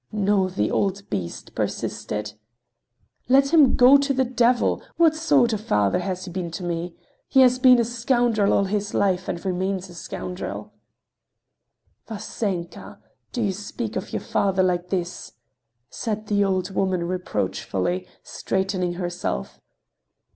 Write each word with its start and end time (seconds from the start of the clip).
No, 0.11 0.49
the 0.49 0.71
old 0.71 1.07
beast 1.11 1.53
persisted—" 1.53 2.33
"Let 3.29 3.53
him 3.53 3.75
go 3.75 3.97
to 3.97 4.15
the 4.15 4.23
devil! 4.25 4.81
What 4.97 5.15
sort 5.15 5.53
of 5.53 5.61
father 5.61 5.99
has 5.99 6.25
he 6.25 6.31
been 6.31 6.49
to 6.57 6.63
me? 6.63 6.95
He 7.27 7.41
has 7.41 7.59
been 7.59 7.77
a 7.77 7.85
scoundrel 7.85 8.51
all 8.51 8.63
his 8.63 8.95
life, 8.95 9.27
and 9.27 9.45
remains 9.45 9.89
a 9.91 9.93
scoundrel!" 9.93 10.73
"Vasenka! 12.07 12.97
Do 13.31 13.43
you 13.43 13.51
speak 13.53 13.95
of 13.95 14.11
your 14.11 14.23
father 14.23 14.63
like 14.63 14.89
this?" 14.89 15.33
said 15.91 16.25
the 16.25 16.43
old 16.43 16.71
woman 16.71 17.07
reproachfully, 17.07 18.07
straightening 18.23 18.93
herself. 18.93 19.59